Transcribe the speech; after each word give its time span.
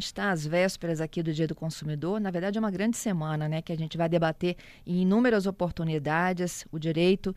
Gente 0.00 0.06
está 0.06 0.30
às 0.30 0.46
vésperas 0.46 0.98
aqui 0.98 1.22
do 1.22 1.30
Dia 1.32 1.46
do 1.46 1.54
Consumidor. 1.54 2.18
Na 2.18 2.30
verdade, 2.30 2.56
é 2.56 2.60
uma 2.60 2.70
grande 2.70 2.96
semana, 2.96 3.46
né? 3.46 3.60
Que 3.60 3.70
a 3.70 3.76
gente 3.76 3.98
vai 3.98 4.08
debater 4.08 4.56
em 4.86 5.02
inúmeras 5.02 5.46
oportunidades 5.46 6.64
o 6.72 6.78
direito 6.78 7.36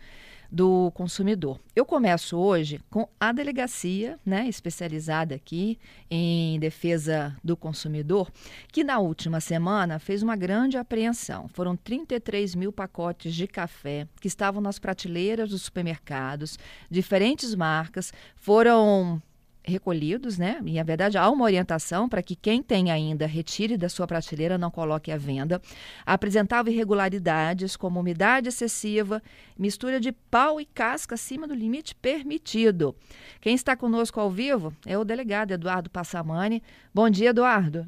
do 0.50 0.92
consumidor. 0.92 1.60
Eu 1.76 1.84
começo 1.84 2.38
hoje 2.38 2.80
com 2.90 3.10
a 3.20 3.32
delegacia, 3.32 4.20
né, 4.24 4.48
especializada 4.48 5.34
aqui 5.34 5.80
em 6.10 6.60
defesa 6.60 7.36
do 7.44 7.58
consumidor, 7.58 8.32
que 8.72 8.84
na 8.84 9.00
última 9.00 9.42
semana 9.42 9.98
fez 9.98 10.22
uma 10.22 10.36
grande 10.36 10.78
apreensão. 10.78 11.48
Foram 11.48 11.76
33 11.76 12.54
mil 12.54 12.72
pacotes 12.72 13.34
de 13.34 13.48
café 13.48 14.08
que 14.22 14.28
estavam 14.28 14.62
nas 14.62 14.78
prateleiras 14.78 15.50
dos 15.50 15.64
supermercados, 15.64 16.60
diferentes 16.90 17.56
marcas, 17.56 18.14
foram 18.36 19.20
recolhidos, 19.64 20.38
né? 20.38 20.60
E 20.66 20.74
na 20.76 20.84
verdade 20.84 21.18
há 21.18 21.30
uma 21.30 21.46
orientação 21.46 22.10
para 22.10 22.22
que 22.22 22.36
quem 22.36 22.62
tem 22.62 22.92
ainda 22.92 23.26
retire 23.26 23.78
da 23.78 23.90
sua 23.90 24.06
prateleira, 24.06 24.58
não 24.58 24.70
coloque 24.70 25.12
à 25.12 25.18
venda. 25.18 25.62
Apresentava 26.06 26.70
irregularidades 26.70 27.76
como 27.76 28.00
umidade 28.00 28.50
excessiva, 28.50 29.22
mistura 29.58 30.00
de 30.00 30.12
pau 30.12 30.60
e 30.60 30.66
casca 30.66 31.16
acima 31.16 31.48
do 31.48 31.54
limite 31.54 31.96
permitido. 31.96 32.96
Quem 33.40 33.56
está 33.56 33.76
conosco 33.76 34.20
ao 34.20 34.30
vivo 34.30 34.74
é 34.86 34.98
o 34.98 35.06
delegado 35.06 35.52
Eduardo 35.52 35.90
Passamani. 35.90 36.62
Bom 36.94 37.10
dia, 37.10 37.30
Eduardo. 37.30 37.86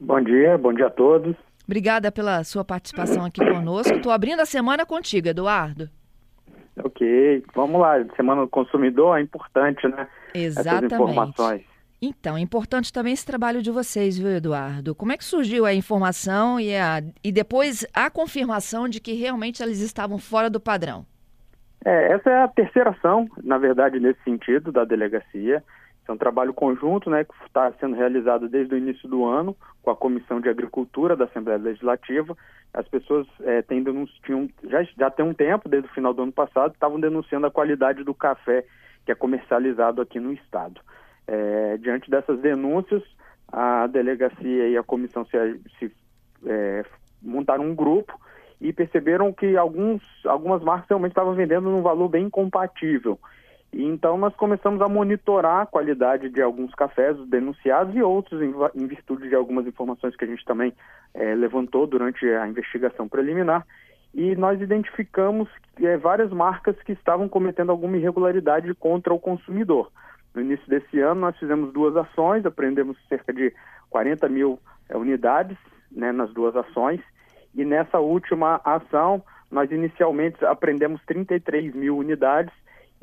Bom 0.00 0.20
dia, 0.22 0.56
bom 0.56 0.72
dia 0.72 0.86
a 0.86 0.90
todos. 0.90 1.36
Obrigada 1.64 2.10
pela 2.10 2.42
sua 2.42 2.64
participação 2.64 3.24
aqui 3.24 3.44
conosco. 3.44 3.94
Estou 3.94 4.10
abrindo 4.10 4.40
a 4.40 4.46
semana 4.46 4.84
contigo, 4.84 5.28
Eduardo. 5.28 5.88
Ok, 6.78 7.44
vamos 7.54 7.80
lá. 7.80 8.02
Semana 8.16 8.42
do 8.42 8.48
consumidor 8.48 9.18
é 9.18 9.22
importante, 9.22 9.86
né? 9.88 10.06
Exatamente. 10.34 10.94
Essas 10.94 11.00
informações. 11.00 11.72
Então, 12.04 12.36
é 12.36 12.40
importante 12.40 12.92
também 12.92 13.12
esse 13.12 13.24
trabalho 13.24 13.62
de 13.62 13.70
vocês, 13.70 14.18
viu, 14.18 14.28
Eduardo? 14.28 14.92
Como 14.92 15.12
é 15.12 15.16
que 15.16 15.24
surgiu 15.24 15.64
a 15.64 15.72
informação 15.72 16.58
e, 16.58 16.74
a, 16.74 17.00
e 17.22 17.30
depois 17.30 17.86
a 17.94 18.10
confirmação 18.10 18.88
de 18.88 19.00
que 19.00 19.12
realmente 19.12 19.62
eles 19.62 19.80
estavam 19.80 20.18
fora 20.18 20.50
do 20.50 20.58
padrão? 20.58 21.06
É, 21.84 22.12
essa 22.12 22.28
é 22.28 22.42
a 22.42 22.48
terceira 22.48 22.90
ação, 22.90 23.28
na 23.44 23.56
verdade, 23.56 24.00
nesse 24.00 24.20
sentido, 24.24 24.72
da 24.72 24.84
delegacia. 24.84 25.62
É 26.06 26.12
um 26.12 26.16
trabalho 26.16 26.52
conjunto 26.52 27.08
né, 27.08 27.24
que 27.24 27.32
está 27.46 27.72
sendo 27.80 27.94
realizado 27.94 28.48
desde 28.48 28.74
o 28.74 28.78
início 28.78 29.08
do 29.08 29.24
ano 29.24 29.56
com 29.82 29.90
a 29.90 29.96
Comissão 29.96 30.40
de 30.40 30.48
Agricultura 30.48 31.16
da 31.16 31.24
Assembleia 31.24 31.58
Legislativa. 31.58 32.36
As 32.74 32.86
pessoas 32.88 33.26
é, 33.40 33.62
têm 33.62 33.84
já, 34.64 34.82
já 34.82 35.10
tem 35.10 35.24
um 35.24 35.34
tempo, 35.34 35.68
desde 35.68 35.88
o 35.88 35.92
final 35.92 36.12
do 36.12 36.22
ano 36.22 36.32
passado, 36.32 36.72
estavam 36.72 36.98
denunciando 36.98 37.46
a 37.46 37.50
qualidade 37.50 38.02
do 38.02 38.14
café 38.14 38.64
que 39.04 39.12
é 39.12 39.14
comercializado 39.14 40.00
aqui 40.00 40.18
no 40.18 40.32
Estado. 40.32 40.80
É, 41.26 41.76
diante 41.78 42.10
dessas 42.10 42.40
denúncias, 42.40 43.02
a 43.50 43.86
delegacia 43.86 44.68
e 44.68 44.76
a 44.76 44.82
comissão 44.82 45.24
se, 45.26 45.60
se 45.78 45.92
é, 46.46 46.84
montaram 47.20 47.64
um 47.64 47.74
grupo 47.74 48.18
e 48.60 48.72
perceberam 48.72 49.32
que 49.32 49.56
alguns, 49.56 50.02
algumas 50.24 50.62
marcas 50.62 50.88
realmente 50.88 51.12
estavam 51.12 51.34
vendendo 51.34 51.68
num 51.68 51.82
valor 51.82 52.08
bem 52.08 52.26
incompatível. 52.26 53.18
Então 53.72 54.18
nós 54.18 54.34
começamos 54.36 54.82
a 54.82 54.88
monitorar 54.88 55.62
a 55.62 55.66
qualidade 55.66 56.28
de 56.28 56.42
alguns 56.42 56.74
cafés 56.74 57.16
denunciados 57.28 57.94
e 57.96 58.02
outros 58.02 58.42
em, 58.42 58.52
em 58.74 58.86
virtude 58.86 59.28
de 59.28 59.34
algumas 59.34 59.66
informações 59.66 60.14
que 60.14 60.24
a 60.24 60.28
gente 60.28 60.44
também 60.44 60.74
é, 61.14 61.34
levantou 61.34 61.86
durante 61.86 62.26
a 62.26 62.46
investigação 62.46 63.08
preliminar. 63.08 63.66
E 64.14 64.36
nós 64.36 64.60
identificamos 64.60 65.48
é, 65.80 65.96
várias 65.96 66.30
marcas 66.30 66.76
que 66.82 66.92
estavam 66.92 67.30
cometendo 67.30 67.70
alguma 67.70 67.96
irregularidade 67.96 68.74
contra 68.74 69.14
o 69.14 69.18
consumidor. 69.18 69.90
No 70.34 70.42
início 70.42 70.68
desse 70.68 71.00
ano 71.00 71.22
nós 71.22 71.38
fizemos 71.38 71.72
duas 71.72 71.96
ações, 71.96 72.44
apreendemos 72.44 72.98
cerca 73.08 73.32
de 73.32 73.54
40 73.88 74.28
mil 74.28 74.58
é, 74.90 74.96
unidades 74.98 75.56
né, 75.90 76.12
nas 76.12 76.30
duas 76.34 76.54
ações. 76.54 77.00
E 77.54 77.64
nessa 77.64 77.98
última 78.00 78.60
ação 78.64 79.22
nós 79.50 79.70
inicialmente 79.70 80.44
apreendemos 80.44 81.00
33 81.06 81.74
mil 81.74 81.96
unidades 81.96 82.52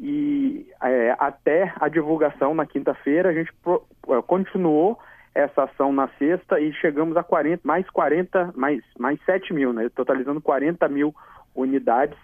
e 0.02 0.66
é, 0.82 1.14
até 1.20 1.74
a 1.78 1.90
divulgação 1.90 2.54
na 2.54 2.66
quinta-feira 2.66 3.30
a 3.30 3.34
gente 3.34 3.52
pro, 3.62 3.86
é, 4.08 4.22
continuou 4.22 4.98
essa 5.36 5.64
ação 5.64 5.92
na 5.92 6.08
sexta 6.18 6.60
e 6.60 6.74
chegamos 6.74 7.18
a 7.18 7.24
40, 7.24 7.62
mais 7.66 7.88
40, 7.90 8.54
mais, 8.56 8.82
mais 8.98 9.20
7 9.26 9.54
mil, 9.54 9.74
né? 9.74 9.90
totalizando 9.94 10.42
40 10.42 10.88
mil 10.88 11.14
unidades. 11.54 12.18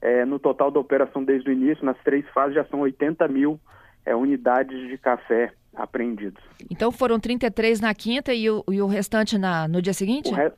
É, 0.00 0.24
no 0.24 0.38
total 0.38 0.70
da 0.70 0.78
operação 0.78 1.24
desde 1.24 1.48
o 1.48 1.52
início, 1.52 1.84
nas 1.84 1.96
três 2.04 2.24
fases, 2.28 2.54
já 2.54 2.64
são 2.66 2.80
80 2.80 3.26
mil 3.28 3.58
é, 4.04 4.14
unidades 4.14 4.88
de 4.88 4.96
café 4.98 5.52
apreendidos. 5.74 6.42
Então 6.70 6.92
foram 6.92 7.18
33 7.18 7.80
na 7.80 7.94
quinta 7.94 8.32
e 8.32 8.48
o, 8.48 8.62
e 8.70 8.80
o 8.80 8.86
restante 8.86 9.36
na, 9.36 9.66
no 9.66 9.82
dia 9.82 9.94
seguinte? 9.94 10.32
Re... 10.32 10.52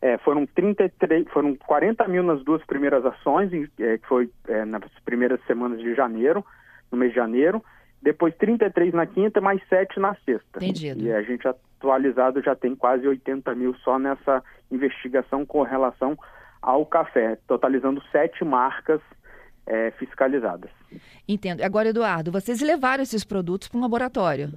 É, 0.00 0.18
foram 0.18 0.46
33, 0.46 1.28
foram 1.30 1.54
40 1.54 2.06
mil 2.08 2.22
nas 2.22 2.42
duas 2.44 2.64
primeiras 2.64 3.04
ações, 3.04 3.50
é, 3.80 3.98
que 3.98 4.06
foi 4.06 4.30
é, 4.48 4.64
nas 4.64 4.82
primeiras 5.04 5.40
semanas 5.46 5.80
de 5.80 5.94
janeiro, 5.94 6.44
no 6.90 6.98
mês 6.98 7.12
de 7.12 7.16
janeiro. 7.16 7.64
Depois 8.02 8.34
33 8.36 8.92
na 8.92 9.06
quinta, 9.06 9.40
mais 9.40 9.60
7 9.68 9.98
na 9.98 10.14
sexta. 10.24 10.58
Entendido. 10.58 11.04
E 11.04 11.12
a 11.12 11.22
gente 11.22 11.48
atualizado 11.48 12.42
já 12.42 12.54
tem 12.54 12.74
quase 12.74 13.06
80 13.06 13.54
mil 13.54 13.74
só 13.76 13.98
nessa 13.98 14.42
investigação 14.70 15.44
com 15.46 15.62
relação 15.62 16.16
ao 16.60 16.84
café, 16.84 17.38
totalizando 17.46 18.02
sete 18.10 18.44
marcas 18.44 19.00
é, 19.66 19.92
fiscalizadas. 19.92 20.70
Entendo. 21.28 21.62
Agora, 21.62 21.88
Eduardo, 21.88 22.32
vocês 22.32 22.60
levaram 22.60 23.02
esses 23.02 23.24
produtos 23.24 23.68
para 23.68 23.78
um 23.78 23.82
laboratório? 23.82 24.50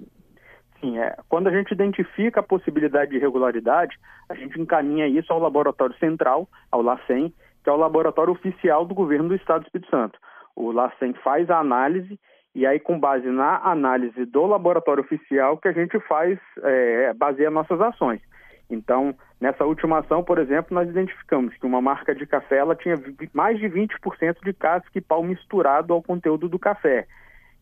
Sim, 0.79 0.97
é. 0.97 1.15
Quando 1.27 1.47
a 1.47 1.51
gente 1.51 1.71
identifica 1.71 2.39
a 2.39 2.43
possibilidade 2.43 3.11
de 3.11 3.17
irregularidade, 3.17 3.97
a 4.29 4.33
gente 4.33 4.59
encaminha 4.59 5.07
isso 5.07 5.31
ao 5.33 5.39
Laboratório 5.39 5.97
Central, 5.97 6.47
ao 6.71 6.81
LACEN, 6.81 7.33
que 7.63 7.69
é 7.69 7.73
o 7.73 7.77
laboratório 7.77 8.31
oficial 8.31 8.85
do 8.85 8.95
governo 8.95 9.29
do 9.29 9.35
Estado 9.35 9.61
do 9.61 9.65
Espírito 9.65 9.89
Santo. 9.89 10.17
O 10.55 10.71
LACEN 10.71 11.13
faz 11.23 11.49
a 11.49 11.59
análise 11.59 12.17
e 12.55 12.65
aí, 12.65 12.79
com 12.79 12.99
base 12.99 13.27
na 13.27 13.57
análise 13.63 14.25
do 14.25 14.45
laboratório 14.45 15.03
oficial, 15.03 15.57
que 15.57 15.67
a 15.67 15.71
gente 15.71 15.99
faz, 16.01 16.39
é, 16.63 17.13
baseia 17.13 17.51
nossas 17.51 17.79
ações. 17.79 18.21
Então, 18.69 19.15
nessa 19.39 19.65
última 19.65 19.99
ação, 19.99 20.23
por 20.23 20.37
exemplo, 20.39 20.73
nós 20.75 20.89
identificamos 20.89 21.55
que 21.57 21.65
uma 21.65 21.81
marca 21.81 22.13
de 22.13 22.25
café 22.25 22.57
ela 22.57 22.75
tinha 22.75 22.95
mais 23.33 23.59
de 23.59 23.67
20% 23.67 24.43
de 24.43 24.53
casca 24.53 24.89
e 24.95 25.01
pau 25.01 25.23
misturado 25.23 25.93
ao 25.93 26.03
conteúdo 26.03 26.49
do 26.49 26.59
café. 26.59 27.07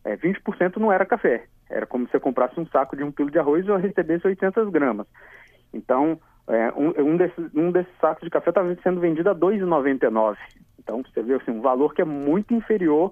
É, 0.04 0.16
20% 0.18 0.78
não 0.78 0.92
era 0.92 1.06
café, 1.06 1.46
era 1.70 1.86
como 1.86 2.06
se 2.06 2.12
você 2.12 2.20
comprasse 2.20 2.60
um 2.60 2.68
saco 2.68 2.96
de 2.96 3.04
um 3.04 3.12
quilo 3.12 3.32
de 3.32 3.40
arroz 3.40 3.66
e 3.66 3.78
recebesse 3.78 4.28
800 4.28 4.70
gramas. 4.70 5.08
Então, 5.74 6.20
é, 6.48 6.72
um, 6.76 7.12
um, 7.12 7.18
desses, 7.18 7.54
um 7.54 7.72
desses 7.72 7.94
sacos 8.00 8.24
de 8.24 8.30
café 8.30 8.50
estava 8.50 8.76
sendo 8.82 9.00
vendido 9.00 9.30
a 9.30 9.34
R$ 9.34 9.40
2,99. 9.40 10.38
Então, 10.80 11.04
você 11.04 11.22
vê 11.22 11.34
assim, 11.34 11.52
um 11.52 11.62
valor 11.62 11.94
que 11.94 12.02
é 12.02 12.06
muito 12.06 12.54
inferior 12.54 13.12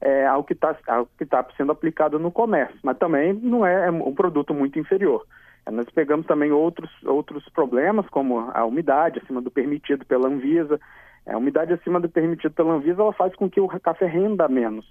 é, 0.00 0.26
ao 0.26 0.44
que 0.44 0.52
está 0.52 0.74
tá 0.74 1.46
sendo 1.56 1.72
aplicado 1.72 2.18
no 2.18 2.30
comércio, 2.30 2.78
mas 2.82 2.96
também 2.98 3.32
não 3.32 3.66
é, 3.66 3.88
é 3.88 3.90
um 3.90 4.14
produto 4.14 4.54
muito 4.54 4.78
inferior. 4.78 5.26
É, 5.66 5.70
nós 5.70 5.86
pegamos 5.90 6.26
também 6.26 6.52
outros, 6.52 6.90
outros 7.04 7.48
problemas, 7.50 8.08
como 8.08 8.50
a 8.54 8.64
umidade 8.64 9.20
acima 9.22 9.40
do 9.40 9.50
permitido 9.50 10.04
pela 10.06 10.28
Anvisa. 10.28 10.80
É, 11.26 11.32
a 11.32 11.38
umidade 11.38 11.72
acima 11.72 12.00
do 12.00 12.08
permitido 12.08 12.52
pela 12.52 12.74
Anvisa 12.74 13.02
ela 13.02 13.12
faz 13.12 13.34
com 13.34 13.50
que 13.50 13.60
o 13.60 13.68
café 13.68 14.06
renda 14.06 14.48
menos. 14.48 14.86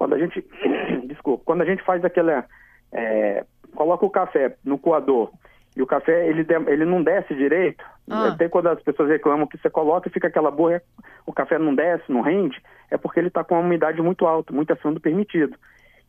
Quando 0.00 0.14
a 0.14 0.18
gente, 0.18 0.42
desculpa, 1.04 1.44
quando 1.44 1.60
a 1.60 1.66
gente 1.66 1.82
faz 1.82 2.02
aquela, 2.02 2.46
é, 2.90 3.44
coloca 3.76 4.06
o 4.06 4.10
café 4.10 4.56
no 4.64 4.78
coador 4.78 5.30
e 5.76 5.82
o 5.82 5.86
café 5.86 6.26
ele, 6.26 6.46
ele 6.68 6.86
não 6.86 7.02
desce 7.02 7.34
direito, 7.34 7.84
ah. 8.08 8.28
até 8.28 8.48
quando 8.48 8.68
as 8.68 8.82
pessoas 8.82 9.10
reclamam 9.10 9.46
que 9.46 9.58
você 9.58 9.68
coloca 9.68 10.08
e 10.08 10.10
fica 10.10 10.28
aquela 10.28 10.50
borra, 10.50 10.80
o 11.26 11.34
café 11.34 11.58
não 11.58 11.74
desce, 11.74 12.10
não 12.10 12.22
rende, 12.22 12.62
é 12.90 12.96
porque 12.96 13.20
ele 13.20 13.28
está 13.28 13.44
com 13.44 13.56
uma 13.56 13.60
umidade 13.60 14.00
muito 14.00 14.26
alta, 14.26 14.54
muito 14.54 14.72
acima 14.72 14.94
do 14.94 15.00
permitido. 15.00 15.54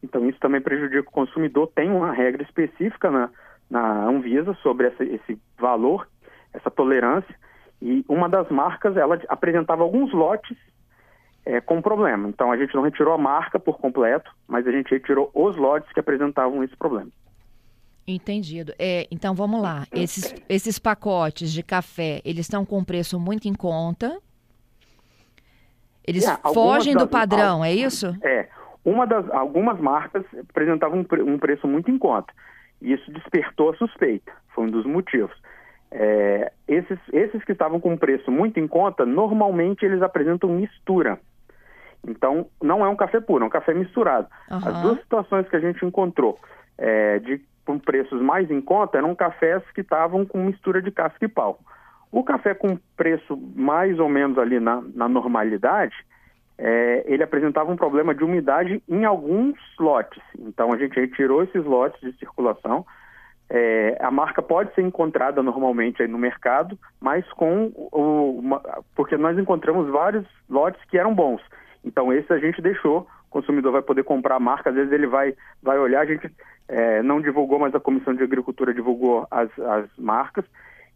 Então 0.01 0.25
isso 0.25 0.39
também 0.39 0.61
prejudica 0.61 1.09
o 1.09 1.11
consumidor. 1.11 1.69
Tem 1.75 1.91
uma 1.91 2.13
regra 2.13 2.43
específica 2.43 3.11
na, 3.11 3.29
na 3.69 4.05
Anvisa 4.05 4.53
sobre 4.63 4.87
essa, 4.87 5.03
esse 5.03 5.37
valor, 5.59 6.07
essa 6.53 6.71
tolerância, 6.71 7.35
e 7.81 8.05
uma 8.07 8.29
das 8.29 8.47
marcas 8.47 8.95
ela 8.95 9.19
apresentava 9.27 9.83
alguns 9.83 10.13
lotes 10.13 10.57
é, 11.45 11.59
com 11.59 11.81
problema. 11.81 12.29
Então 12.29 12.51
a 12.51 12.57
gente 12.57 12.73
não 12.75 12.83
retirou 12.83 13.13
a 13.13 13.17
marca 13.17 13.59
por 13.59 13.77
completo, 13.77 14.31
mas 14.47 14.67
a 14.67 14.71
gente 14.71 14.91
retirou 14.91 15.29
os 15.33 15.55
lotes 15.55 15.91
que 15.91 15.99
apresentavam 15.99 16.63
esse 16.63 16.75
problema. 16.75 17.09
Entendido. 18.07 18.73
É, 18.79 19.07
então 19.11 19.33
vamos 19.33 19.61
lá. 19.61 19.85
Esses, 19.91 20.33
esses 20.49 20.79
pacotes 20.79 21.51
de 21.51 21.63
café, 21.63 22.21
eles 22.25 22.45
estão 22.45 22.65
com 22.65 22.83
preço 22.83 23.19
muito 23.19 23.47
em 23.47 23.53
conta. 23.53 24.19
Eles 26.05 26.27
é, 26.27 26.35
fogem 26.53 26.93
das, 26.93 27.03
do 27.03 27.09
padrão, 27.09 27.63
é 27.63 27.71
isso? 27.71 28.15
É. 28.23 28.49
Uma 28.83 29.05
das, 29.05 29.29
algumas 29.29 29.79
marcas 29.79 30.25
apresentavam 30.49 30.99
um, 30.99 31.33
um 31.33 31.37
preço 31.37 31.67
muito 31.67 31.91
em 31.91 31.97
conta. 31.97 32.33
E 32.81 32.93
isso 32.93 33.11
despertou 33.11 33.69
a 33.69 33.75
suspeita. 33.75 34.31
Foi 34.53 34.65
um 34.65 34.71
dos 34.71 34.85
motivos. 34.85 35.35
É, 35.91 36.51
esses, 36.67 36.97
esses 37.13 37.43
que 37.43 37.51
estavam 37.51 37.79
com 37.79 37.95
preço 37.97 38.31
muito 38.31 38.59
em 38.59 38.67
conta, 38.67 39.05
normalmente 39.05 39.85
eles 39.85 40.01
apresentam 40.01 40.49
mistura. 40.49 41.19
Então, 42.07 42.47
não 42.61 42.83
é 42.83 42.89
um 42.89 42.95
café 42.95 43.19
puro, 43.19 43.43
é 43.43 43.47
um 43.47 43.51
café 43.51 43.73
misturado. 43.73 44.27
Uhum. 44.49 44.57
As 44.57 44.81
duas 44.81 44.99
situações 44.99 45.47
que 45.47 45.55
a 45.55 45.59
gente 45.59 45.85
encontrou 45.85 46.39
é, 46.77 47.19
de 47.19 47.41
com 47.65 47.77
preços 47.77 48.21
mais 48.21 48.49
em 48.49 48.59
conta 48.59 48.97
eram 48.97 49.15
cafés 49.15 49.63
que 49.73 49.81
estavam 49.81 50.25
com 50.25 50.39
mistura 50.39 50.81
de 50.81 50.91
casca 50.91 51.23
e 51.23 51.27
pau. 51.27 51.59
O 52.11 52.23
café 52.23 52.53
com 52.53 52.77
preço 52.97 53.37
mais 53.55 53.99
ou 53.99 54.09
menos 54.09 54.37
ali 54.37 54.59
na, 54.59 54.83
na 54.93 55.07
normalidade, 55.07 55.95
é, 56.57 57.03
ele 57.05 57.23
apresentava 57.23 57.71
um 57.71 57.77
problema 57.77 58.13
de 58.13 58.23
umidade 58.23 58.83
em 58.89 59.05
alguns 59.05 59.57
lotes. 59.79 60.21
Então 60.37 60.73
a 60.73 60.77
gente 60.77 60.99
retirou 60.99 61.43
esses 61.43 61.63
lotes 61.63 61.99
de 62.01 62.17
circulação. 62.17 62.85
É, 63.49 63.97
a 63.99 64.11
marca 64.11 64.41
pode 64.41 64.73
ser 64.73 64.81
encontrada 64.81 65.43
normalmente 65.43 66.05
no 66.07 66.17
mercado, 66.17 66.77
mas 66.99 67.25
com 67.33 67.71
o, 67.75 68.39
uma, 68.39 68.61
porque 68.95 69.17
nós 69.17 69.37
encontramos 69.37 69.89
vários 69.89 70.25
lotes 70.49 70.81
que 70.85 70.97
eram 70.97 71.13
bons. 71.13 71.41
Então 71.83 72.11
esse 72.13 72.31
a 72.31 72.37
gente 72.37 72.61
deixou, 72.61 73.07
o 73.27 73.29
consumidor 73.29 73.71
vai 73.71 73.81
poder 73.81 74.03
comprar 74.03 74.35
a 74.35 74.39
marca, 74.39 74.69
às 74.69 74.75
vezes 74.75 74.91
ele 74.91 75.07
vai, 75.07 75.35
vai 75.61 75.79
olhar, 75.79 76.01
a 76.01 76.05
gente 76.05 76.29
é, 76.67 77.01
não 77.01 77.21
divulgou, 77.21 77.59
mas 77.59 77.73
a 77.73 77.79
Comissão 77.79 78.13
de 78.13 78.23
Agricultura 78.23 78.73
divulgou 78.73 79.27
as, 79.31 79.49
as 79.59 79.89
marcas. 79.97 80.45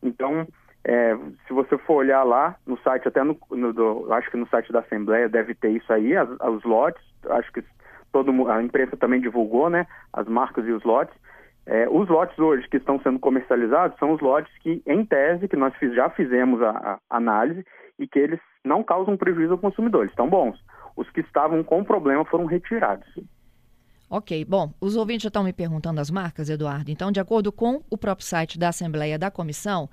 Então 0.03 0.47
é, 0.87 1.17
se 1.47 1.53
você 1.53 1.77
for 1.79 1.95
olhar 1.95 2.21
lá 2.23 2.55
no 2.65 2.77
site, 2.77 3.07
até 3.07 3.23
no, 3.23 3.35
no 3.49 3.73
do, 3.73 4.13
acho 4.13 4.29
que 4.29 4.37
no 4.37 4.47
site 4.47 4.71
da 4.71 4.81
Assembleia 4.81 5.27
deve 5.27 5.55
ter 5.55 5.69
isso 5.69 5.91
aí, 5.91 6.15
as, 6.15 6.29
os 6.29 6.63
lotes, 6.63 7.01
acho 7.27 7.51
que 7.51 7.63
todo, 8.11 8.47
a 8.47 8.61
imprensa 8.61 8.95
também 8.95 9.19
divulgou, 9.19 9.67
né, 9.67 9.87
as 10.13 10.27
marcas 10.27 10.65
e 10.67 10.71
os 10.71 10.83
lotes. 10.83 11.15
É, 11.65 11.89
os 11.89 12.07
lotes 12.07 12.37
hoje 12.37 12.67
que 12.69 12.77
estão 12.77 12.99
sendo 12.99 13.17
comercializados 13.17 13.97
são 13.97 14.11
os 14.11 14.21
lotes 14.21 14.55
que, 14.59 14.83
em 14.85 15.03
tese, 15.03 15.47
que 15.47 15.55
nós 15.55 15.73
já 15.95 16.07
fizemos 16.11 16.61
a, 16.61 16.69
a, 16.69 17.17
análise 17.17 17.65
e 17.97 18.07
que 18.07 18.19
eles 18.19 18.39
não 18.63 18.83
causam 18.83 19.17
prejuízo 19.17 19.53
ao 19.53 19.57
consumidor, 19.57 20.01
eles 20.01 20.11
estão 20.11 20.29
bons. 20.29 20.63
Os 20.95 21.09
que 21.09 21.21
estavam 21.21 21.63
com 21.63 21.83
problema 21.83 22.23
foram 22.25 22.45
retirados. 22.45 23.07
Ok, 24.09 24.45
bom, 24.45 24.71
os 24.79 24.95
ouvintes 24.95 25.23
já 25.23 25.29
estão 25.29 25.43
me 25.43 25.51
perguntando 25.51 25.99
as 25.99 26.11
marcas, 26.11 26.49
Eduardo. 26.49 26.91
Então, 26.91 27.11
de 27.11 27.19
acordo 27.19 27.51
com 27.51 27.81
o 27.89 27.97
próprio 27.97 28.25
site 28.25 28.57
da 28.57 28.69
Assembleia 28.69 29.17
da 29.17 29.31
Comissão, 29.31 29.89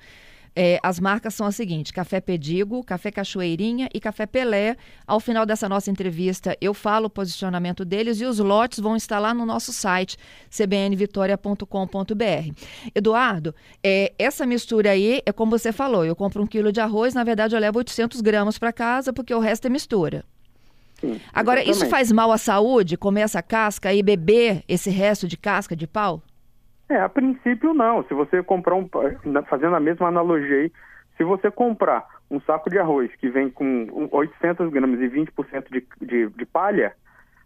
é, 0.54 0.78
as 0.82 1.00
marcas 1.00 1.34
são 1.34 1.46
as 1.46 1.56
seguintes: 1.56 1.93
Café 1.93 2.20
Pedigo, 2.20 2.84
Café 2.84 3.10
Cachoeirinha 3.10 3.88
e 3.93 3.99
Café 3.99 4.26
Pelé. 4.26 4.76
Ao 5.06 5.19
final 5.19 5.46
dessa 5.46 5.69
nossa 5.69 5.90
entrevista, 5.90 6.56
eu 6.60 6.75
falo 6.75 7.06
o 7.06 7.10
posicionamento 7.10 7.84
deles 7.84 8.20
e 8.20 8.26
os 8.26 8.38
lotes 8.38 8.78
vão 8.78 8.94
estar 8.94 9.19
lá 9.19 9.32
no 9.32 9.46
nosso 9.46 9.72
site, 9.72 10.19
cbnvitoria.com.br. 10.50 12.52
Eduardo, 12.94 13.55
é, 13.82 14.12
essa 14.19 14.44
mistura 14.44 14.90
aí 14.90 15.22
é 15.25 15.32
como 15.32 15.58
você 15.58 15.72
falou: 15.72 16.05
eu 16.05 16.14
compro 16.14 16.43
um 16.43 16.46
quilo 16.46 16.70
de 16.70 16.81
arroz, 16.81 17.14
na 17.14 17.25
verdade 17.25 17.56
eu 17.56 17.60
levo 17.60 17.78
800 17.78 18.20
gramas 18.20 18.58
para 18.58 18.72
casa 18.72 19.12
porque 19.12 19.34
o 19.34 19.40
resto 19.40 19.66
é 19.66 19.70
mistura. 19.70 20.22
Sim, 21.02 21.20
Agora, 21.34 21.69
isso 21.69 21.90
faz 21.90 22.12
mal 22.12 22.31
à 22.31 22.38
saúde, 22.38 22.96
comer 22.96 23.22
essa 23.22 23.43
casca 23.43 23.93
e 23.93 24.04
beber 24.04 24.62
esse 24.69 24.88
resto 24.88 25.26
de 25.26 25.37
casca 25.37 25.75
de 25.75 25.84
pau? 25.84 26.22
É, 26.88 26.96
a 27.00 27.08
princípio 27.08 27.75
não. 27.75 28.04
Se 28.04 28.14
você 28.14 28.40
comprar 28.40 28.76
um. 28.76 28.88
Fazendo 29.49 29.75
a 29.75 29.81
mesma 29.81 30.06
analogia 30.06 30.58
aí, 30.58 30.72
se 31.16 31.25
você 31.25 31.50
comprar 31.50 32.06
um 32.31 32.40
saco 32.43 32.70
de 32.70 32.78
arroz 32.78 33.10
que 33.16 33.28
vem 33.28 33.50
com 33.50 34.08
800 34.12 34.70
gramas 34.70 35.00
e 35.00 35.08
20% 35.08 35.64
de, 35.72 35.84
de, 36.00 36.28
de 36.28 36.46
palha, 36.46 36.93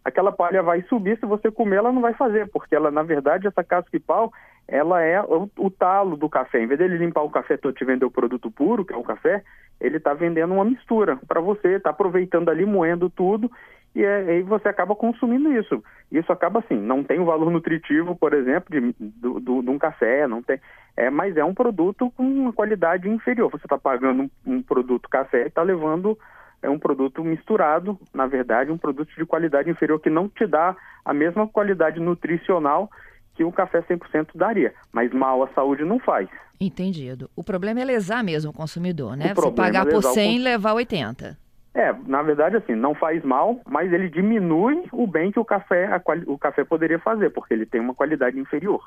aquela 0.05 0.31
palha 0.31 0.61
vai 0.61 0.83
subir, 0.83 1.19
se 1.19 1.25
você 1.25 1.49
comer 1.49 1.77
ela 1.77 1.91
não 1.91 2.01
vai 2.01 2.13
fazer, 2.13 2.47
porque 2.49 2.75
ela, 2.75 2.91
na 2.91 3.01
verdade, 3.01 3.47
essa 3.47 3.63
casca 3.63 3.89
de 3.91 3.99
pau, 3.99 4.31
ela 4.67 5.01
é 5.01 5.21
o, 5.21 5.49
o 5.57 5.69
talo 5.69 6.17
do 6.17 6.29
café. 6.29 6.61
Em 6.61 6.67
vez 6.67 6.77
dele 6.77 6.97
limpar 6.97 7.21
o 7.23 7.29
café 7.29 7.57
todo 7.57 7.73
e 7.73 7.77
te 7.77 7.85
vender 7.85 8.05
o 8.05 8.11
produto 8.11 8.51
puro, 8.51 8.83
que 8.83 8.93
é 8.93 8.97
o 8.97 9.03
café, 9.03 9.43
ele 9.79 9.97
está 9.97 10.13
vendendo 10.13 10.53
uma 10.53 10.65
mistura 10.65 11.17
para 11.27 11.39
você, 11.39 11.75
está 11.75 11.91
aproveitando 11.91 12.49
ali, 12.49 12.65
moendo 12.65 13.09
tudo 13.09 13.49
e 13.97 14.03
é, 14.03 14.17
aí 14.17 14.41
você 14.43 14.67
acaba 14.69 14.95
consumindo 14.95 15.51
isso. 15.51 15.83
Isso 16.11 16.31
acaba 16.31 16.59
assim, 16.59 16.75
não 16.75 17.03
tem 17.03 17.19
o 17.19 17.25
valor 17.25 17.49
nutritivo, 17.49 18.15
por 18.15 18.31
exemplo, 18.31 18.69
de, 18.69 18.95
do, 18.99 19.39
do, 19.39 19.63
de 19.63 19.69
um 19.71 19.79
café, 19.79 20.27
não 20.27 20.43
tem, 20.43 20.59
é, 20.95 21.09
mas 21.09 21.35
é 21.35 21.43
um 21.43 21.53
produto 21.53 22.11
com 22.11 22.21
uma 22.21 22.53
qualidade 22.53 23.09
inferior. 23.09 23.49
Você 23.49 23.65
está 23.65 23.75
pagando 23.75 24.23
um, 24.23 24.29
um, 24.45 24.61
produto 24.61 25.09
café 25.09 25.45
e 25.45 25.47
está 25.47 25.63
levando 25.63 26.15
é 26.61 26.69
um 26.69 26.77
produto 26.77 27.23
misturado, 27.23 27.99
na 28.13 28.27
verdade, 28.27 28.71
um 28.71 28.77
produto 28.77 29.09
de 29.15 29.25
qualidade 29.25 29.69
inferior 29.69 29.99
que 29.99 30.09
não 30.09 30.27
te 30.27 30.45
dá 30.45 30.75
a 31.03 31.13
mesma 31.13 31.47
qualidade 31.47 31.99
nutricional 31.99 32.89
que 33.37 33.43
o 33.43 33.51
café 33.51 33.83
100% 33.83 34.29
daria, 34.33 34.73
mas 34.91 35.13
mal 35.13 35.43
à 35.43 35.47
saúde 35.49 35.85
não 35.85 35.99
faz. 35.99 36.27
Entendido. 36.59 37.29
O 37.35 37.43
problema 37.43 37.79
é 37.79 37.85
lesar 37.85 38.23
mesmo 38.23 38.49
o 38.49 38.53
consumidor, 38.53 39.15
né? 39.15 39.31
O 39.37 39.41
Você 39.41 39.51
pagar 39.51 39.87
é 39.87 39.91
por 39.91 40.01
100 40.01 40.35
e 40.35 40.39
levar 40.39 40.73
80. 40.73 41.37
É, 41.75 41.93
na 42.07 42.23
verdade, 42.23 42.57
assim, 42.57 42.73
não 42.73 42.95
faz 42.95 43.23
mal, 43.23 43.61
mas 43.69 43.93
ele 43.93 44.09
diminui 44.09 44.83
o 44.91 45.05
bem 45.05 45.31
que 45.31 45.39
o 45.39 45.45
café, 45.45 45.87
o 46.25 46.35
café 46.35 46.63
poderia 46.63 46.97
fazer, 46.97 47.29
porque 47.29 47.53
ele 47.53 47.67
tem 47.67 47.79
uma 47.79 47.93
qualidade 47.93 48.39
inferior. 48.39 48.83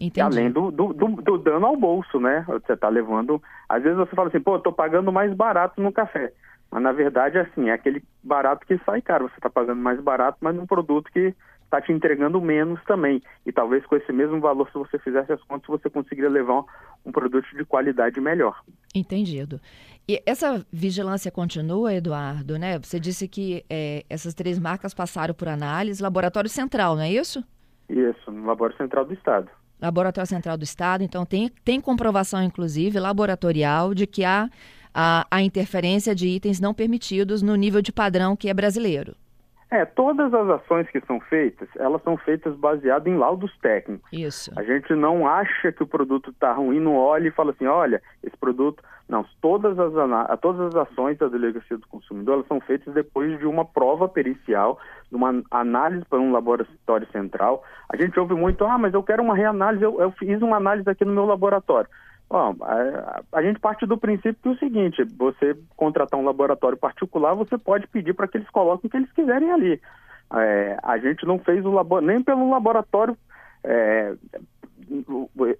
Entendi. 0.00 0.20
Além 0.22 0.50
do, 0.50 0.70
do, 0.70 0.94
do, 0.94 1.08
do 1.08 1.36
dano 1.36 1.66
ao 1.66 1.76
bolso, 1.76 2.18
né? 2.18 2.44
Você 2.48 2.72
está 2.72 2.88
levando. 2.88 3.42
Às 3.68 3.82
vezes 3.82 3.98
você 3.98 4.16
fala 4.16 4.28
assim, 4.28 4.40
pô, 4.40 4.54
eu 4.54 4.60
tô 4.60 4.72
pagando 4.72 5.12
mais 5.12 5.34
barato 5.34 5.82
no 5.82 5.92
café. 5.92 6.32
Mas 6.70 6.82
na 6.82 6.92
verdade, 6.92 7.38
assim, 7.38 7.68
é 7.68 7.72
aquele 7.72 8.02
barato 8.22 8.64
que 8.66 8.78
sai 8.86 9.02
caro. 9.02 9.28
Você 9.28 9.34
está 9.36 9.50
pagando 9.50 9.82
mais 9.82 10.00
barato, 10.00 10.38
mas 10.40 10.56
num 10.56 10.66
produto 10.66 11.10
que 11.12 11.34
está 11.68 11.80
te 11.82 11.92
entregando 11.92 12.40
menos 12.40 12.82
também. 12.84 13.22
E 13.46 13.52
talvez 13.52 13.84
com 13.86 13.94
esse 13.96 14.10
mesmo 14.10 14.40
valor, 14.40 14.66
se 14.68 14.78
você 14.78 14.98
fizesse 14.98 15.32
as 15.32 15.42
contas, 15.42 15.68
você 15.68 15.88
conseguiria 15.88 16.30
levar 16.30 16.64
um 17.04 17.12
produto 17.12 17.46
de 17.56 17.64
qualidade 17.64 18.20
melhor. 18.20 18.60
Entendido. 18.94 19.60
E 20.08 20.22
essa 20.24 20.64
vigilância 20.72 21.30
continua, 21.30 21.94
Eduardo, 21.94 22.58
né? 22.58 22.78
Você 22.78 22.98
disse 22.98 23.28
que 23.28 23.62
é, 23.68 24.04
essas 24.08 24.32
três 24.32 24.58
marcas 24.58 24.94
passaram 24.94 25.34
por 25.34 25.48
análise, 25.48 26.02
laboratório 26.02 26.48
central, 26.48 26.96
não 26.96 27.02
é 27.02 27.12
isso? 27.12 27.44
Isso, 27.88 28.30
no 28.30 28.46
laboratório 28.46 28.78
central 28.78 29.04
do 29.04 29.12
Estado. 29.12 29.50
Laboratório 29.80 30.28
Central 30.28 30.56
do 30.56 30.64
Estado, 30.64 31.04
então 31.04 31.24
tem, 31.24 31.48
tem 31.64 31.80
comprovação, 31.80 32.42
inclusive, 32.42 32.98
laboratorial, 32.98 33.94
de 33.94 34.08
que 34.08 34.24
há 34.24 34.50
a, 34.92 35.24
a 35.30 35.40
interferência 35.40 36.16
de 36.16 36.26
itens 36.26 36.58
não 36.58 36.74
permitidos 36.74 37.42
no 37.42 37.54
nível 37.54 37.80
de 37.80 37.92
padrão 37.92 38.34
que 38.34 38.48
é 38.48 38.54
brasileiro. 38.54 39.14
É, 39.70 39.84
todas 39.84 40.32
as 40.32 40.48
ações 40.48 40.88
que 40.90 41.00
são 41.02 41.20
feitas, 41.20 41.68
elas 41.76 42.02
são 42.02 42.16
feitas 42.16 42.54
baseadas 42.56 43.06
em 43.06 43.16
laudos 43.16 43.54
técnicos. 43.58 44.10
Isso. 44.12 44.50
A 44.56 44.62
gente 44.62 44.94
não 44.94 45.28
acha 45.28 45.70
que 45.72 45.82
o 45.82 45.86
produto 45.86 46.30
está 46.30 46.52
ruim, 46.52 46.80
não 46.80 46.96
olha 46.96 47.28
e 47.28 47.32
fala 47.32 47.50
assim, 47.50 47.66
olha, 47.66 48.02
esse 48.22 48.36
produto... 48.36 48.82
Não, 49.08 49.24
todas 49.40 49.78
as, 49.78 49.92
todas 50.38 50.66
as 50.66 50.74
ações 50.86 51.16
da 51.16 51.28
Delegacia 51.28 51.78
do 51.78 51.88
Consumidor, 51.88 52.34
elas 52.34 52.46
são 52.46 52.60
feitas 52.60 52.92
depois 52.92 53.38
de 53.38 53.46
uma 53.46 53.64
prova 53.64 54.06
pericial, 54.06 54.78
de 55.08 55.16
uma 55.16 55.42
análise 55.50 56.04
para 56.04 56.18
um 56.18 56.30
laboratório 56.30 57.10
central. 57.10 57.64
A 57.88 57.96
gente 57.96 58.20
ouve 58.20 58.34
muito, 58.34 58.66
ah, 58.66 58.76
mas 58.76 58.92
eu 58.92 59.02
quero 59.02 59.22
uma 59.22 59.34
reanálise, 59.34 59.82
eu, 59.82 59.98
eu 59.98 60.10
fiz 60.10 60.42
uma 60.42 60.58
análise 60.58 60.90
aqui 60.90 61.06
no 61.06 61.14
meu 61.14 61.24
laboratório. 61.24 61.88
Bom, 62.30 62.54
a, 62.60 63.22
a, 63.32 63.42
gente 63.42 63.58
parte 63.58 63.86
do 63.86 63.96
princípio 63.96 64.36
que 64.42 64.48
é 64.48 64.52
o 64.52 64.58
seguinte: 64.58 65.04
você 65.16 65.56
contratar 65.76 66.20
um 66.20 66.24
laboratório 66.24 66.76
particular, 66.76 67.34
você 67.34 67.56
pode 67.56 67.86
pedir 67.88 68.12
para 68.12 68.28
que 68.28 68.36
eles 68.36 68.50
coloquem 68.50 68.86
o 68.86 68.90
que 68.90 68.96
eles 68.98 69.12
quiserem 69.12 69.50
ali. 69.50 69.80
É, 70.34 70.76
a 70.82 70.98
gente 70.98 71.24
não 71.26 71.38
fez 71.38 71.64
o 71.64 71.70
labo, 71.70 72.00
nem 72.00 72.22
pelo 72.22 72.50
laboratório. 72.50 73.16
É, 73.64 74.14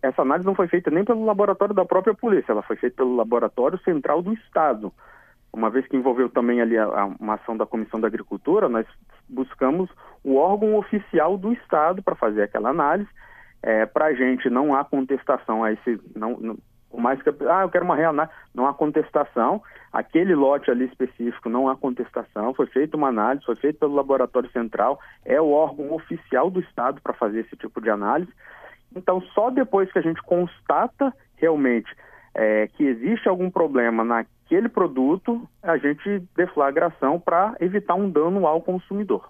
essa 0.03 0.23
análise 0.23 0.47
não 0.47 0.55
foi 0.55 0.69
feita 0.69 0.91
nem 0.91 1.05
pelo 1.05 1.25
laboratório 1.25 1.75
da 1.75 1.85
própria 1.85 2.15
polícia, 2.15 2.53
ela 2.53 2.63
foi 2.63 2.77
feita 2.77 2.97
pelo 2.97 3.17
laboratório 3.17 3.79
central 3.81 4.21
do 4.21 4.35
Estado. 4.35 4.93
Uma 5.51 5.71
vez 5.71 5.87
que 5.87 5.97
envolveu 5.97 6.29
também 6.29 6.61
ali 6.61 6.77
a, 6.77 6.85
a, 6.85 7.07
uma 7.19 7.35
ação 7.35 7.57
da 7.57 7.65
Comissão 7.67 7.99
da 7.99 8.07
Agricultura, 8.07 8.69
nós 8.69 8.87
buscamos 9.27 9.91
o 10.23 10.37
órgão 10.37 10.77
oficial 10.77 11.39
do 11.39 11.53
Estado 11.55 12.03
para 12.03 12.15
fazer 12.15 12.43
aquela 12.43 12.69
análise 12.69 13.09
é, 13.63 13.87
Para 13.87 14.07
a 14.07 14.15
gente 14.15 14.49
não 14.49 14.75
há 14.75 14.85
contestação 14.85 15.65
a 15.65 15.73
esse, 15.73 16.01
não, 16.15 16.39
não, 16.39 16.59
por 16.91 17.01
mais 17.01 17.21
que 17.23 17.29
ah, 17.29 17.63
eu 17.63 17.69
quero 17.69 17.85
uma 17.85 17.97
reanálise, 17.97 18.35
não 18.55 18.67
há 18.67 18.73
contestação. 18.73 19.63
Aquele 19.93 20.35
lote 20.35 20.71
ali 20.71 20.87
específico 20.87 21.49
não 21.49 21.69
há 21.69 21.77
contestação. 21.77 22.55
Foi 22.55 22.67
feita 22.67 22.97
uma 22.97 23.09
análise, 23.09 23.45
foi 23.45 23.57
feito 23.57 23.79
pelo 23.79 23.95
Laboratório 23.95 24.51
Central, 24.51 24.99
é 25.25 25.41
o 25.41 25.51
órgão 25.51 25.93
oficial 25.93 26.51
do 26.51 26.61
Estado 26.61 27.01
para 27.01 27.13
fazer 27.13 27.41
esse 27.41 27.57
tipo 27.57 27.81
de 27.81 27.91
análise. 27.91 28.33
Então, 28.95 29.21
só 29.35 29.51
depois 29.51 29.91
que 29.93 29.99
a 29.99 30.03
gente 30.03 30.23
constata 30.23 31.13
realmente 31.37 31.95
é, 32.35 32.69
que 32.69 32.85
existe 32.85 33.29
algum 33.29 33.51
problema 33.51 34.03
naquele 34.03 34.69
produto, 34.69 35.47
a 35.63 35.77
gente 35.77 36.23
deflagra 36.37 36.87
ação 36.87 37.21
para 37.21 37.55
evitar 37.61 37.95
um 37.95 38.09
dano 38.09 38.47
ao 38.47 38.63
consumidor. 38.63 39.29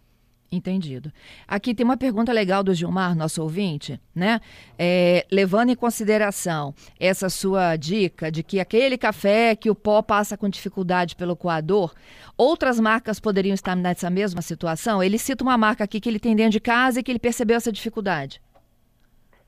Entendido. 0.51 1.13
Aqui 1.47 1.75
tem 1.75 1.85
uma 1.85 1.97
pergunta 1.97 2.33
legal 2.33 2.63
do 2.63 2.73
Gilmar, 2.73 3.15
nosso 3.15 3.43
ouvinte, 3.43 4.01
né? 4.17 4.41
É, 4.79 5.27
levando 5.31 5.69
em 5.71 5.77
consideração 5.77 6.73
essa 6.99 7.29
sua 7.29 7.77
dica 7.77 8.31
de 8.31 8.43
que 8.43 8.59
aquele 8.59 8.97
café 8.97 9.55
que 9.55 9.69
o 9.69 9.75
pó 9.75 10.01
passa 10.01 10.39
com 10.39 10.49
dificuldade 10.49 11.17
pelo 11.17 11.37
coador, 11.37 11.93
outras 12.37 12.81
marcas 12.81 13.21
poderiam 13.21 13.53
estar 13.53 13.77
nessa 13.77 14.09
mesma 14.09 14.41
situação? 14.41 15.03
Ele 15.03 15.19
cita 15.19 15.45
uma 15.45 15.59
marca 15.59 15.85
aqui 15.85 16.01
que 16.01 16.09
ele 16.09 16.19
tem 16.19 16.35
dentro 16.35 16.53
de 16.53 16.61
casa 16.61 17.01
e 17.01 17.03
que 17.03 17.13
ele 17.13 17.19
percebeu 17.19 17.57
essa 17.57 17.71
dificuldade. 17.71 18.41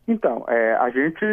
Então, 0.06 0.44
é, 0.48 0.74
a 0.74 0.90
gente, 0.90 1.24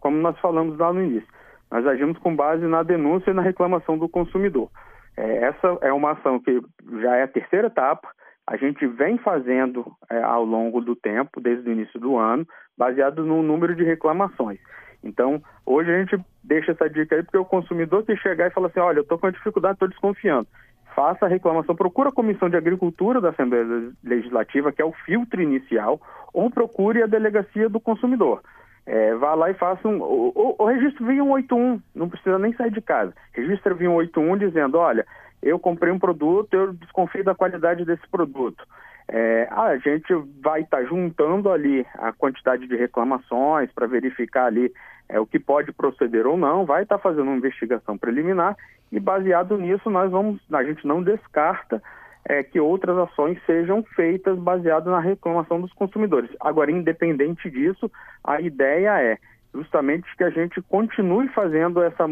como 0.00 0.16
nós 0.18 0.38
falamos 0.38 0.78
lá 0.78 0.92
no 0.92 1.02
início, 1.02 1.28
nós 1.70 1.86
agimos 1.86 2.16
com 2.18 2.34
base 2.34 2.64
na 2.66 2.82
denúncia 2.82 3.30
e 3.30 3.34
na 3.34 3.42
reclamação 3.42 3.98
do 3.98 4.08
consumidor. 4.08 4.70
É, 5.16 5.44
essa 5.44 5.78
é 5.82 5.92
uma 5.92 6.12
ação 6.12 6.40
que 6.40 6.60
já 7.02 7.16
é 7.16 7.24
a 7.24 7.28
terceira 7.28 7.66
etapa, 7.66 8.08
a 8.48 8.56
gente 8.56 8.86
vem 8.86 9.18
fazendo 9.18 9.84
é, 10.10 10.22
ao 10.22 10.42
longo 10.42 10.80
do 10.80 10.96
tempo, 10.96 11.38
desde 11.38 11.68
o 11.68 11.72
início 11.72 12.00
do 12.00 12.16
ano, 12.16 12.46
baseado 12.78 13.22
no 13.22 13.42
número 13.42 13.76
de 13.76 13.84
reclamações. 13.84 14.58
Então, 15.04 15.42
hoje 15.66 15.92
a 15.92 15.98
gente 15.98 16.18
deixa 16.42 16.72
essa 16.72 16.88
dica 16.88 17.14
aí, 17.14 17.22
porque 17.22 17.36
o 17.36 17.44
consumidor 17.44 18.04
que 18.04 18.16
chegar 18.16 18.46
e 18.46 18.50
fala 18.50 18.68
assim, 18.68 18.80
olha, 18.80 19.00
eu 19.00 19.02
estou 19.02 19.18
com 19.18 19.30
dificuldade, 19.30 19.74
estou 19.74 19.88
desconfiando. 19.88 20.48
Faça 20.96 21.26
a 21.26 21.28
reclamação, 21.28 21.76
procura 21.76 22.08
a 22.08 22.12
Comissão 22.12 22.48
de 22.48 22.56
Agricultura 22.56 23.20
da 23.20 23.28
Assembleia 23.28 23.92
Legislativa, 24.02 24.72
que 24.72 24.80
é 24.80 24.84
o 24.84 24.94
filtro 25.04 25.42
inicial, 25.42 26.00
ou 26.32 26.50
procure 26.50 27.02
a 27.02 27.06
Delegacia 27.06 27.68
do 27.68 27.78
Consumidor. 27.78 28.40
É, 28.86 29.14
vá 29.16 29.34
lá 29.34 29.50
e 29.50 29.54
faça 29.54 29.86
um. 29.86 30.00
O, 30.00 30.32
o, 30.34 30.62
o 30.62 30.64
registro 30.64 31.04
via 31.04 31.22
181, 31.22 31.82
não 31.94 32.08
precisa 32.08 32.38
nem 32.38 32.54
sair 32.54 32.70
de 32.70 32.80
casa. 32.80 33.12
Registra 33.34 33.74
via 33.74 33.90
181 33.90 34.38
dizendo: 34.38 34.78
olha, 34.78 35.04
eu 35.42 35.58
comprei 35.58 35.92
um 35.92 35.98
produto, 35.98 36.52
eu 36.54 36.72
desconfio 36.72 37.24
da 37.24 37.34
qualidade 37.34 37.84
desse 37.84 38.06
produto. 38.08 38.64
É, 39.10 39.48
a 39.50 39.76
gente 39.78 40.12
vai 40.42 40.60
estar 40.60 40.78
tá 40.78 40.84
juntando 40.84 41.50
ali 41.50 41.86
a 41.94 42.12
quantidade 42.12 42.66
de 42.66 42.76
reclamações 42.76 43.70
para 43.72 43.86
verificar 43.86 44.46
ali 44.46 44.72
é, 45.08 45.18
o 45.18 45.26
que 45.26 45.38
pode 45.38 45.72
proceder 45.72 46.26
ou 46.26 46.36
não, 46.36 46.66
vai 46.66 46.82
estar 46.82 46.98
tá 46.98 47.02
fazendo 47.02 47.28
uma 47.28 47.36
investigação 47.36 47.96
preliminar 47.96 48.54
e 48.92 49.00
baseado 49.00 49.56
nisso 49.56 49.88
nós 49.88 50.10
vamos, 50.10 50.40
a 50.52 50.62
gente 50.62 50.86
não 50.86 51.02
descarta 51.02 51.82
é, 52.26 52.42
que 52.42 52.60
outras 52.60 52.96
ações 52.98 53.38
sejam 53.46 53.82
feitas 53.96 54.38
baseadas 54.38 54.92
na 54.92 55.00
reclamação 55.00 55.60
dos 55.60 55.72
consumidores. 55.72 56.30
Agora, 56.40 56.70
independente 56.70 57.50
disso, 57.50 57.90
a 58.22 58.40
ideia 58.40 59.00
é 59.00 59.18
justamente 59.58 60.06
que 60.16 60.22
a 60.22 60.30
gente 60.30 60.62
continue 60.62 61.28
fazendo 61.28 61.82
essa, 61.82 62.04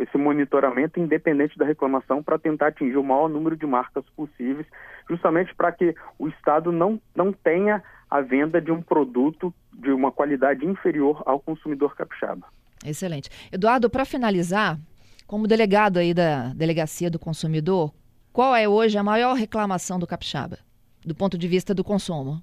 esse 0.00 0.18
monitoramento 0.18 1.00
independente 1.00 1.56
da 1.56 1.64
reclamação 1.64 2.22
para 2.22 2.38
tentar 2.38 2.68
atingir 2.68 2.98
o 2.98 3.02
maior 3.02 3.28
número 3.28 3.56
de 3.56 3.64
marcas 3.64 4.04
possíveis, 4.14 4.66
justamente 5.08 5.54
para 5.54 5.72
que 5.72 5.94
o 6.18 6.28
Estado 6.28 6.70
não, 6.70 7.00
não 7.16 7.32
tenha 7.32 7.82
a 8.10 8.20
venda 8.20 8.60
de 8.60 8.70
um 8.70 8.82
produto 8.82 9.52
de 9.72 9.90
uma 9.90 10.12
qualidade 10.12 10.66
inferior 10.66 11.22
ao 11.24 11.40
consumidor 11.40 11.96
capixaba. 11.96 12.46
Excelente. 12.84 13.30
Eduardo, 13.50 13.88
para 13.88 14.04
finalizar, 14.04 14.78
como 15.26 15.48
delegado 15.48 15.98
aí 15.98 16.12
da 16.12 16.52
Delegacia 16.52 17.10
do 17.10 17.18
Consumidor, 17.18 17.90
qual 18.32 18.54
é 18.54 18.68
hoje 18.68 18.98
a 18.98 19.02
maior 19.02 19.34
reclamação 19.34 19.98
do 19.98 20.06
capixaba, 20.06 20.58
do 21.04 21.14
ponto 21.14 21.38
de 21.38 21.48
vista 21.48 21.74
do 21.74 21.82
consumo? 21.82 22.42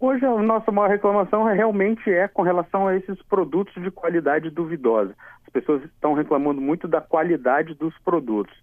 Hoje 0.00 0.24
a 0.24 0.30
nossa 0.38 0.72
maior 0.72 0.88
reclamação 0.88 1.46
é, 1.46 1.54
realmente 1.54 2.10
é 2.10 2.26
com 2.26 2.40
relação 2.40 2.88
a 2.88 2.96
esses 2.96 3.20
produtos 3.24 3.74
de 3.82 3.90
qualidade 3.90 4.48
duvidosa. 4.48 5.14
As 5.46 5.52
pessoas 5.52 5.84
estão 5.84 6.14
reclamando 6.14 6.58
muito 6.58 6.88
da 6.88 7.02
qualidade 7.02 7.74
dos 7.74 7.96
produtos. 7.98 8.56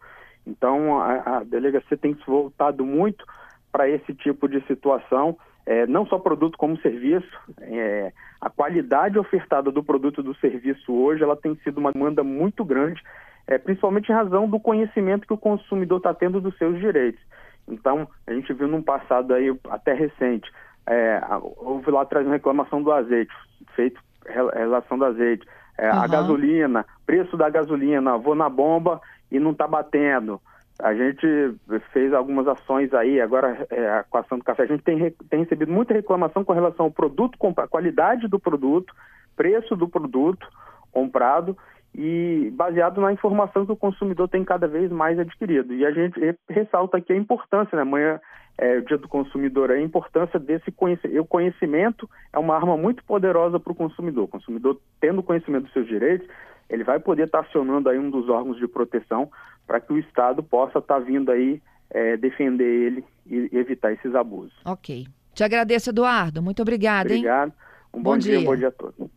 Então 0.47 0.99
a, 0.99 1.37
a 1.37 1.43
delegacia 1.43 1.95
tem 1.95 2.15
se 2.15 2.25
voltado 2.25 2.83
muito 2.83 3.23
para 3.71 3.87
esse 3.87 4.15
tipo 4.15 4.49
de 4.49 4.65
situação, 4.65 5.37
é, 5.63 5.85
não 5.85 6.07
só 6.07 6.17
produto 6.17 6.57
como 6.57 6.81
serviço. 6.81 7.29
É, 7.61 8.11
a 8.41 8.49
qualidade 8.49 9.19
ofertada 9.19 9.71
do 9.71 9.83
produto 9.83 10.21
e 10.21 10.23
do 10.23 10.35
serviço 10.37 10.91
hoje 10.91 11.21
ela 11.21 11.35
tem 11.35 11.55
sido 11.57 11.77
uma 11.77 11.91
demanda 11.91 12.23
muito 12.23 12.65
grande 12.65 13.03
é, 13.47 13.57
principalmente 13.57 14.09
em 14.09 14.15
razão 14.15 14.47
do 14.47 14.59
conhecimento 14.59 15.25
que 15.25 15.33
o 15.33 15.37
consumidor 15.37 15.97
está 15.97 16.13
tendo 16.13 16.41
dos 16.41 16.55
seus 16.57 16.77
direitos. 16.79 17.21
Então, 17.67 18.07
a 18.25 18.33
gente 18.33 18.53
viu 18.53 18.67
num 18.67 18.81
passado 18.81 19.33
aí 19.33 19.53
até 19.69 19.93
recente, 19.93 20.51
é, 20.87 21.21
houve 21.57 21.91
lá 21.91 22.01
atrás 22.01 22.25
uma 22.25 22.35
reclamação 22.35 22.81
do 22.81 22.91
azeite, 22.91 23.33
feito 23.75 24.01
relação 24.25 24.97
do 24.97 25.05
azeite, 25.05 25.45
é, 25.77 25.91
uhum. 25.91 25.99
a 26.01 26.07
gasolina, 26.07 26.85
preço 27.05 27.37
da 27.37 27.49
gasolina, 27.49 28.17
vou 28.17 28.35
na 28.35 28.49
bomba 28.49 29.01
e 29.31 29.39
não 29.39 29.51
está 29.51 29.67
batendo. 29.67 30.41
A 30.79 30.93
gente 30.93 31.55
fez 31.91 32.13
algumas 32.13 32.47
ações 32.47 32.93
aí, 32.93 33.19
agora 33.19 33.65
é, 33.69 34.03
com 34.09 34.17
a 34.17 34.21
ação 34.21 34.37
do 34.37 34.43
café, 34.43 34.63
a 34.63 34.67
gente 34.67 34.83
tem, 34.83 35.11
tem 35.29 35.39
recebido 35.39 35.71
muita 35.71 35.93
reclamação 35.93 36.43
com 36.43 36.53
relação 36.53 36.85
ao 36.85 36.91
produto, 36.91 37.37
a 37.57 37.67
qualidade 37.67 38.27
do 38.27 38.39
produto, 38.39 38.93
preço 39.35 39.75
do 39.75 39.87
produto 39.87 40.47
comprado 40.91 41.57
e 41.97 42.51
baseado 42.53 43.01
na 43.01 43.11
informação 43.11 43.65
que 43.65 43.71
o 43.71 43.75
consumidor 43.75 44.29
tem 44.29 44.45
cada 44.45 44.67
vez 44.67 44.91
mais 44.91 45.17
adquirido. 45.17 45.73
E 45.73 45.83
a 45.83 45.91
gente 45.91 46.19
ressalta 46.47 46.97
aqui 46.97 47.11
a 47.11 47.17
importância, 47.17 47.75
né? 47.75 47.81
Amanhã 47.81 48.21
é 48.55 48.77
o 48.77 48.85
dia 48.85 48.99
do 48.99 49.07
consumidor, 49.07 49.71
a 49.71 49.81
importância 49.81 50.39
desse 50.39 50.71
conhecimento. 50.71 51.19
O 51.19 51.25
conhecimento 51.25 52.07
é 52.31 52.37
uma 52.37 52.55
arma 52.55 52.77
muito 52.77 53.03
poderosa 53.03 53.59
para 53.59 53.71
o 53.71 53.75
consumidor. 53.75 54.25
O 54.25 54.27
consumidor, 54.27 54.79
tendo 55.01 55.23
conhecimento 55.23 55.63
dos 55.63 55.73
seus 55.73 55.87
direitos, 55.87 56.27
ele 56.69 56.83
vai 56.83 56.99
poder 56.99 57.25
estar 57.25 57.39
acionando 57.39 57.89
aí 57.89 57.97
um 57.97 58.11
dos 58.11 58.29
órgãos 58.29 58.57
de 58.57 58.67
proteção 58.67 59.31
para 59.65 59.79
que 59.79 59.91
o 59.91 59.97
Estado 59.97 60.43
possa 60.43 60.77
estar 60.77 60.99
vindo 60.99 61.31
aí 61.31 61.59
é, 61.89 62.15
defender 62.15 62.63
ele 62.63 63.03
e 63.25 63.49
evitar 63.57 63.91
esses 63.91 64.13
abusos. 64.13 64.53
Ok. 64.65 65.07
Te 65.33 65.43
agradeço, 65.43 65.89
Eduardo. 65.89 66.43
Muito 66.43 66.61
obrigada. 66.61 67.09
Obrigado. 67.09 67.53
Um 67.91 68.03
bom, 68.03 68.11
bom 68.11 68.17
dia, 68.19 68.33
dia, 68.33 68.41
um 68.41 68.51
bom 68.51 68.55
dia 68.55 68.67
a 68.67 68.71
todos. 68.71 69.09